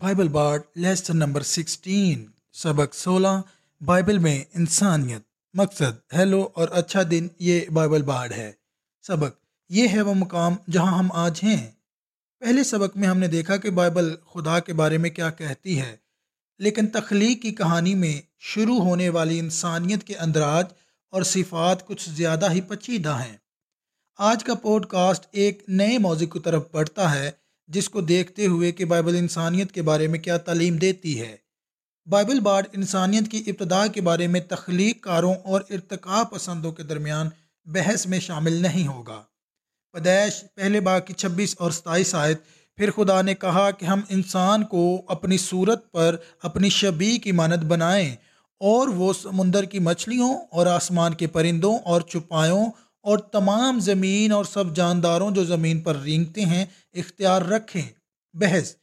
[0.00, 3.40] Bible baud lesson number sixteen, سبق سولہ،
[3.80, 5.22] Bible میں انسانیت،
[5.54, 8.52] مقصد، ہیلو اور اچھا دن، یہ بائبل بارڈ ہے۔
[9.04, 9.34] سبق،
[9.68, 11.70] یہ ہے وہ مقام جہاں ہم آج ہیں۔
[12.40, 15.96] پہلے سبق میں ہم نے دیکھا کہ بائبل خدا کے بارے میں کیا کہتی ہے،
[16.58, 20.66] لیکن تخلیق کی کہانی میں شروع ہونے والی انسانیت کے اندراج
[21.10, 23.36] اور صفات کچھ زیادہ ہی پچیدہ ہیں۔
[24.18, 27.30] آج کا پوڈ کاسٹ ایک نئے موضوع کی طرف بڑھتا ہے۔
[27.66, 31.36] جس کو دیکھتے ہوئے کہ بائبل انسانیت کے بارے میں کیا تعلیم دیتی ہے۔
[32.06, 37.28] بائبل بارڈ انسانیت کی ابتدا کے بارے میں تخلیق کاروں اور ارتقاء پسندوں کے درمیان
[37.64, 39.22] بحث میں شامل نہیں ہوگا۔
[39.92, 42.42] پدیش پہلے باغ کی چھبیس اور ستائیس آیت،
[42.76, 47.64] پھر خدا نے کہا کہ ہم انسان کو اپنی صورت پر اپنی شبی کی مانت
[47.64, 48.16] بنائیں
[48.60, 52.66] اور وہ سمندر کی مچھلیوں اور آسمان کے پرندوں اور چپایوں
[53.04, 56.64] اور تمام زمین اور سب جانداروں جو زمین پر رینگتے ہیں،
[56.94, 57.82] اختیار رکھیں۔
[58.34, 58.74] بحث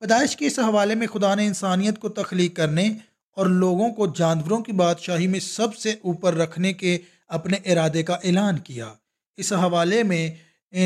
[0.00, 2.88] پیدائش کے اس حوالے میں خدا نے انسانیت کو تخلیق کرنے
[3.36, 8.14] اور لوگوں کو جانوروں کی بادشاہی میں سب سے اوپر رکھنے کے اپنے ارادے کا
[8.14, 8.92] اعلان کیا۔
[9.36, 10.30] اس حوالے میں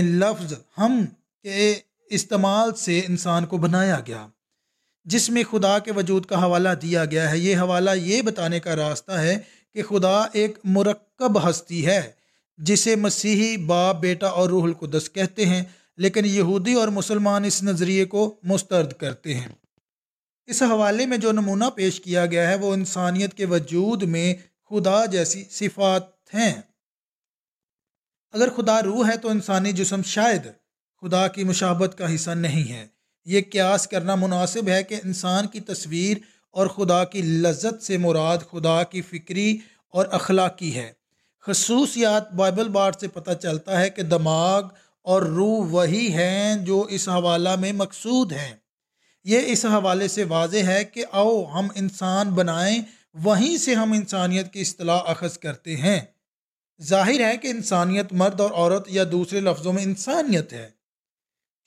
[0.03, 1.05] لفظ ہم
[1.43, 1.75] کے
[2.11, 4.27] استعمال سے انسان کو بنایا گیا،
[5.05, 8.77] جس میں خدا کے وجود کا حوالہ دیا گیا ہے۔ یہ حوالہ یہ بتانے کا
[8.77, 9.39] راستہ ہے
[9.75, 12.20] کہ خدا ایک مرکب ہستی ہے۔
[12.61, 15.63] جسے مسیحی باپ، بیٹا اور روح القدس کہتے ہیں،
[15.97, 19.49] لیکن یہودی اور مسلمان اس نظریے کو مسترد کرتے ہیں۔
[20.47, 24.35] اس حوالے میں جو نمونہ پیش کیا گیا ہے، وہ انسانیت کے وجود میں
[24.71, 26.55] خدا جیسی صفات ہیں۔
[28.33, 30.49] اگر خدا روح ہے تو انسانی جسم شاید
[31.01, 32.87] خدا کی مشابت کا حصہ نہیں ہے۔
[33.25, 36.17] یہ قیاس کرنا مناسب ہے کہ انسان کی تصویر
[36.51, 41.00] اور خدا کی لذت سے مراد خدا کی فکری اور اخلاقی ہے۔
[41.51, 44.63] خصوصیات بائبل بار سے پتہ چلتا ہے کہ دماغ
[45.03, 48.57] اور روح وہی ہیں جو اس حوالہ میں مقصود ہیں۔
[49.25, 52.83] یہ اس حوالے سے واضح ہے کہ آؤ ہم انسان بنائیں،
[53.15, 56.01] وہیں سے ہم انسانیت کی اصطلاح اخذ کرتے ہیں۔
[56.83, 60.69] ظاہر ہے کہ انسانیت مرد اور عورت یا دوسرے لفظوں میں انسانیت ہے۔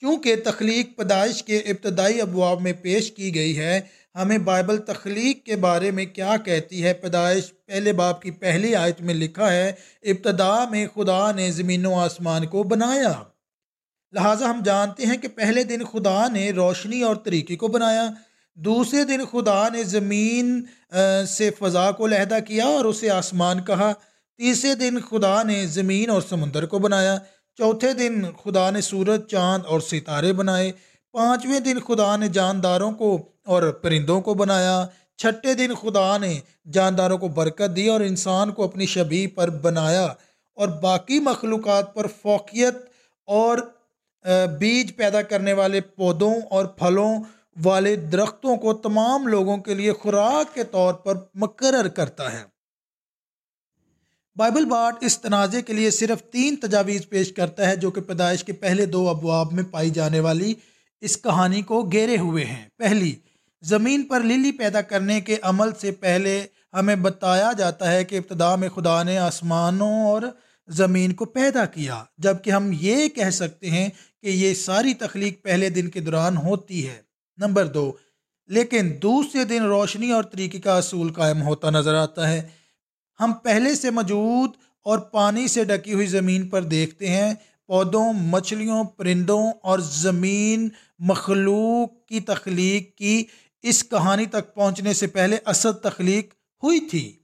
[0.00, 3.80] کیونکہ تخلیق، پیدائش کے ابتدائی ابواب میں پیش کی گئی ہے
[4.14, 9.00] ہمیں بائبل تخلیق کے بارے میں کیا کہتی ہے؟ پیدائش پہلے باپ کی پہلی آیت
[9.00, 13.12] میں لکھا ہے، ابتدا میں خدا نے زمین و آسمان کو بنایا۔
[14.12, 18.08] لہٰذا ہم جانتے ہیں کہ پہلے دن خدا نے روشنی اور طریقے کو بنایا۔
[18.56, 20.62] دوسرے دن خدا نے زمین
[21.28, 23.92] سے فضا کو لہدہ کیا اور اسے آسمان کہا۔
[24.38, 27.18] تیسرے دن خدا نے زمین اور سمندر کو بنایا۔
[27.58, 30.72] چوتھے دن خدا نے سورج، چاند اور ستارے بنائے۔
[31.12, 36.40] پانچویں دن خدا نے جانداروں کو اور پرندوں کو بنایا۔ چھٹے دن خدا نے
[36.72, 40.06] جانداروں کو برکت دی اور انسان کو اپنی شبی پر بنایا۔
[40.54, 42.74] اور باقی مخلوقات پر فوقیت
[43.26, 43.58] اور
[44.58, 47.20] بیج پیدا کرنے والے پودوں اور پھلوں
[47.64, 52.42] والے درختوں کو تمام لوگوں کے لیے خوراک کے طور پر مقرر کرتا ہے۔
[54.36, 58.44] بائبل باٹ اس تنازع کے لیے صرف تین تجاویز پیش کرتا ہے جو کہ پیدائش
[58.44, 60.54] کے پہلے دو ابواب میں پائی جانے والی
[61.00, 63.14] اس کہانی کو گھیرے ہوئے ہیں۔ پہلی
[63.64, 68.56] زمین پر للی پیدا کرنے کے عمل سے پہلے ہمیں بتایا جاتا ہے کہ ابتدا
[68.56, 70.22] میں خدا نے آسمانوں اور
[70.68, 73.88] زمین کو پیدا کیا جبکہ ہم یہ کہہ سکتے ہیں
[74.22, 77.02] کہ یہ ساری تخلیق پہلے دن کے دوران ہوتی ہے۔
[77.36, 77.92] نمبر دو،
[78.46, 82.42] لیکن دوسرے دن روشنی اور طریقے کا اصول قائم ہوتا نظر آتا ہے۔
[83.20, 84.50] ہم پہلے سے موجود
[84.84, 87.34] اور پانی سے ڈکی ہوئی زمین پر دیکھتے ہیں۔
[87.66, 93.24] پودوں، مچھلیوں، پرندوں اور زمین مخلوق کی تخلیق کی
[93.64, 97.18] اس کہانی تک پہنچنے سے پہلے اصل تخلیق ہوئی تھی۔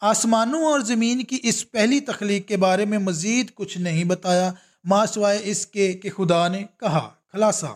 [0.00, 4.52] آسمانوں اور زمین کی اس پہلی تخلیق کے بارے میں مزید کچھ نہیں بتایا
[4.84, 7.66] ماسوائے اس کے کہ خدا نے کہا۔ خلاصہ۔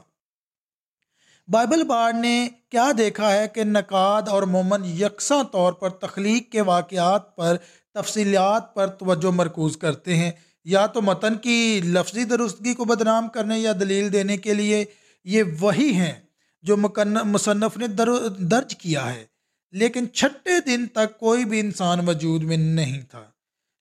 [1.49, 6.61] بائبل بار نے کیا دیکھا ہے کہ نقاد اور مومن یکساں طور پر تخلیق کے
[6.61, 7.57] واقعات پر
[7.95, 10.31] تفصیلات پر توجہ مرکوز کرتے ہیں۔
[10.65, 14.85] یا تو متن کی لفظی درستگی کو بدنام کرنے یا دلیل دینے کے لیے
[15.25, 16.30] یہ وہی ہیں۔
[16.62, 16.76] جو
[17.25, 17.87] مصنف نے
[18.38, 19.25] درج کیا ہے۔
[19.73, 23.25] لیکن چھٹے دن تک کوئی بھی انسان وجود میں نہیں تھا۔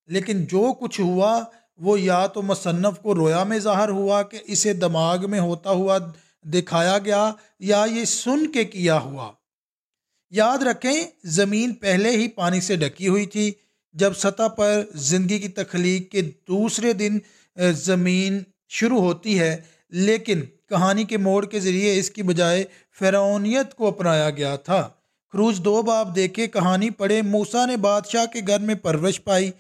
[0.07, 1.43] لیکن جو کچھ ہوا،
[1.77, 5.97] وہ یا تو مصنف کو رویا میں ظاہر ہوا کہ اسے دماغ میں ہوتا ہوا
[6.43, 9.31] دکھایا گیا یا یہ سن کے کیا ہوا۔
[10.29, 13.51] یاد رکھیں، زمین پہلے ہی پانی سے ڈکی ہوئی تھی۔
[13.93, 17.17] جب سطح پر زندگی کی تخلیق کے دوسرے دن
[17.71, 18.39] زمین
[18.69, 19.57] شروع ہوتی ہے
[19.89, 22.63] لیکن کہانی کے موڑ کے ذریعے اس کی بجائے
[22.99, 24.89] فرعونیت کو اپنایا گیا تھا۔
[25.33, 29.51] خروج دو باب دیکھے، کہانی پڑھے موسا نے بادشاہ کے گھر میں پرورش پائی۔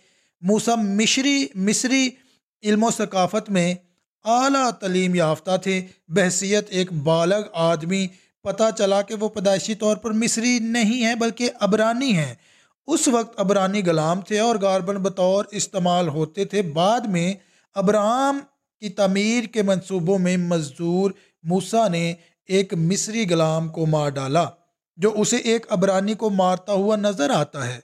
[0.41, 2.09] موسا مشری مصری
[2.63, 3.75] علم و ثقافت میں
[4.25, 8.07] اعلیٰ تعلیم یافتہ تھے۔ بحثیت ایک بالغ آدمی،
[8.43, 12.35] پتہ چلا کہ وہ پیدائشی طور پر مصری نہیں ہیں بلکہ ابرانی ہیں۔
[12.87, 17.33] اس وقت ابرانی غلام تھے اور گاربن بطور استعمال ہوتے تھے۔ بعد میں
[17.75, 18.39] ابرام
[18.79, 21.11] کی تعمیر کے منصوبوں میں مزدور
[21.43, 22.13] موسا نے
[22.47, 24.49] ایک مصری غلام کو مار ڈالا،
[24.97, 27.79] جو اسے ایک ابرانی کو مارتا ہوا نظر آتا ہے۔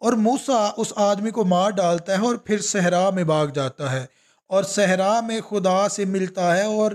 [0.00, 4.06] اور موسا اس آدمی کو مار ڈالتا ہے اور پھر صحرا میں بھاگ جاتا ہے۔
[4.48, 6.92] اور صحرا میں خدا سے ملتا ہے اور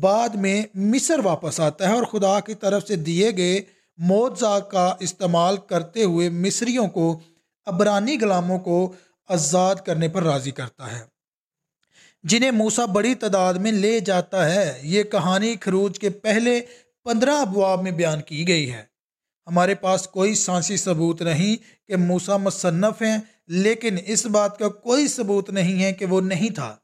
[0.00, 3.60] بعد میں مصر واپس آتا ہے۔ اور خدا کی طرف سے دیے گئے
[3.98, 7.18] موضاء کا استعمال کرتے ہوئے مصریوں کو
[7.66, 8.92] ابرانی غلاموں کو
[9.28, 11.13] آزاد کرنے پر راضی کرتا ہے۔
[12.24, 16.60] جنہیں موسا بڑی تعداد میں لے جاتا ہے، یہ کہانی خروج کے پہلے
[17.04, 18.82] پندرہ ابواب میں بیان کی گئی ہے۔
[19.46, 21.56] ہمارے پاس کوئی سانسی ثبوت نہیں
[21.88, 23.18] کہ موسا مصنف ہیں،
[23.48, 26.76] لیکن اس بات کا کوئی ثبوت نہیں ہے کہ وہ نہیں تھا۔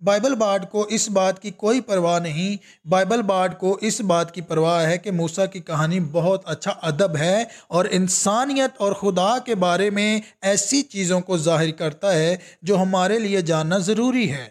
[0.00, 2.56] بائبل بارڈ کو اس بات کی کوئی پرواہ نہیں۔
[2.88, 7.16] بائبل بارڈ کو اس بات کی پرواہ ہے کہ موسا کی کہانی بہت اچھا ادب
[7.16, 12.76] ہے اور انسانیت اور خدا کے بارے میں ایسی چیزوں کو ظاہر کرتا ہے جو
[12.76, 14.50] ہمارے لیے جاننا ضروری ہے۔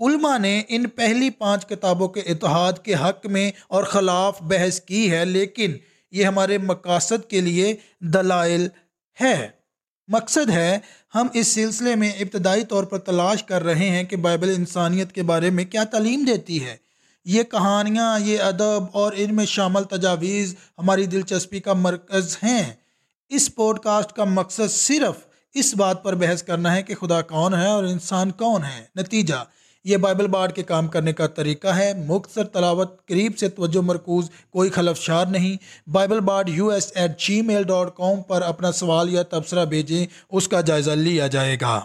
[0.00, 5.10] علماء نے ان پہلی پانچ کتابوں کے اتحاد کے حق میں اور خلاف بحث کی
[5.10, 5.72] ہے، لیکن
[6.10, 8.68] یہ ہمارے مقاصد کے لیے دلائل
[9.20, 9.61] ہے۔
[10.08, 10.78] مقصد ہے،
[11.14, 15.22] ہم اس سلسلے میں ابتدائی طور پر تلاش کر رہے ہیں کہ بائبل انسانیت کے
[15.22, 16.76] بارے میں کیا تعلیم دیتی ہے۔
[17.24, 22.72] یہ کہانیاں، یہ ادب اور ان میں شامل تجاویز ہماری دلچسپی کا مرکز ہیں۔
[23.28, 27.54] اس پوڈ کاسٹ کا مقصد صرف اس بات پر بحث کرنا ہے کہ خدا کون
[27.54, 29.44] ہے اور انسان کون ہے۔ نتیجہ
[29.84, 34.30] یہ بائبل بارڈ کے کام کرنے کا طریقہ ہے۔ مختصر تلاوت قریب سے توجہ مرکوز،
[34.50, 35.56] کوئی خلف شار نہیں۔
[35.90, 40.48] Bible baud U S eight Gmail dot com پر اپنا سوال یا تبصرہ بھیجیں، اس
[40.48, 41.80] کا جائزہ لیا جائے گا۔